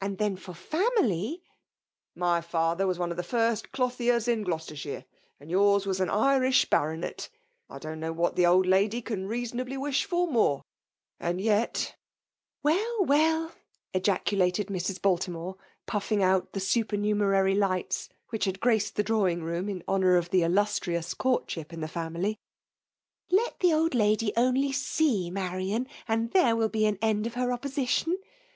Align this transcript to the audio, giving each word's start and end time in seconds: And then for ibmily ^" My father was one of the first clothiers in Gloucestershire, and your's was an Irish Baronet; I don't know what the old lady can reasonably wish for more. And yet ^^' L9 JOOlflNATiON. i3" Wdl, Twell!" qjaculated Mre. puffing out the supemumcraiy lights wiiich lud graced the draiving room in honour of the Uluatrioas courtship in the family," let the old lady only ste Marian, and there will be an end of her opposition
And 0.00 0.18
then 0.18 0.34
for 0.36 0.52
ibmily 0.52 1.28
^" 1.32 1.40
My 2.16 2.40
father 2.40 2.88
was 2.88 2.98
one 2.98 3.12
of 3.12 3.16
the 3.16 3.22
first 3.22 3.70
clothiers 3.70 4.26
in 4.26 4.42
Gloucestershire, 4.42 5.04
and 5.38 5.48
your's 5.48 5.86
was 5.86 6.00
an 6.00 6.10
Irish 6.10 6.68
Baronet; 6.68 7.28
I 7.68 7.78
don't 7.78 8.00
know 8.00 8.12
what 8.12 8.34
the 8.34 8.44
old 8.46 8.66
lady 8.66 9.00
can 9.00 9.28
reasonably 9.28 9.76
wish 9.76 10.06
for 10.06 10.26
more. 10.26 10.64
And 11.20 11.40
yet 11.40 11.74
^^' 11.74 11.74
L9 11.78 11.84
JOOlflNATiON. 11.84 11.86
i3" 11.86 12.80
Wdl, 13.04 13.06
Twell!" 13.06 13.52
qjaculated 13.94 15.38
Mre. 15.54 15.58
puffing 15.86 16.20
out 16.24 16.50
the 16.52 16.58
supemumcraiy 16.58 17.56
lights 17.56 18.08
wiiich 18.32 18.46
lud 18.48 18.58
graced 18.58 18.96
the 18.96 19.04
draiving 19.04 19.42
room 19.44 19.68
in 19.68 19.84
honour 19.86 20.16
of 20.16 20.30
the 20.30 20.40
Uluatrioas 20.40 21.16
courtship 21.16 21.72
in 21.72 21.80
the 21.80 21.86
family," 21.86 22.40
let 23.30 23.60
the 23.60 23.72
old 23.72 23.94
lady 23.94 24.32
only 24.36 24.72
ste 24.72 25.30
Marian, 25.32 25.86
and 26.08 26.32
there 26.32 26.56
will 26.56 26.68
be 26.68 26.86
an 26.86 26.98
end 27.00 27.28
of 27.28 27.34
her 27.34 27.52
opposition 27.52 28.18